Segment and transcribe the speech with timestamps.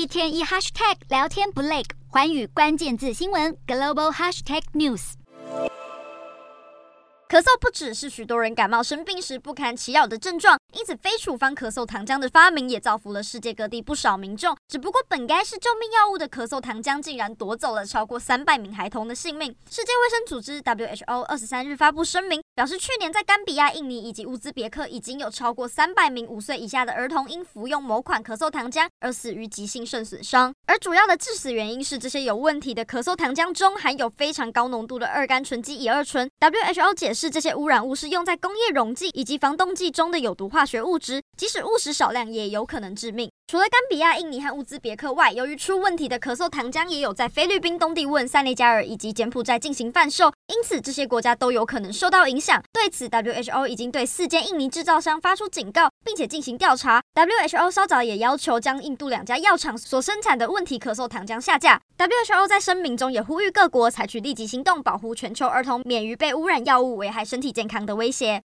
[0.00, 5.12] 一天一 hashtag 聊天不累，寰宇关键字新闻 global hashtag news。
[7.28, 14.56] 咳嗽不只是许多人感冒生病时不堪其扰的症状，因此非处方咳嗽糖浆的发明也造福了世界各地不少民众。
[14.66, 19.54] 只不过本该是救命药物的咳嗽糖浆，竟然夺走了超过三百名孩童的性命。
[19.70, 36.28] 世界卫生组织 WHO 二十三日发布声明，表示去年在甘比亚、印尼以及乌兹别克已经有超过三百名五岁以下的儿童因服用某款咳嗽糖浆而死于急性肾损伤，而主要的致死原因是这些有问题的咳嗽糖浆中含有非常高浓度的二甘醇基乙二醇。
[36.38, 37.30] WHO 解释。
[37.30, 43.30] 这些污染物是用在工业溶剂以及防冻剂中的有毒化学物质，即使误食少量也有可能致命。
[43.50, 52.62] 除了甘比亚、印尼和乌兹别克外，由于出问题的咳嗽糖浆也有在菲律宾、东帝汶、塞内加尔以及柬埔寨进行贩售，因此这些国家都有可能受到影响。
[52.72, 57.02] 对此，WHO 已经对四间印尼制造商发出警告，并且进行调查。
[57.12, 61.80] WHO 稍早也要求将印度两家药厂所生产的问题咳嗽糖浆下架。
[61.98, 68.38] WHO 在声明中也呼吁各国采取立即行动，保护全球儿童免于被污染药物危害身体健康的威胁。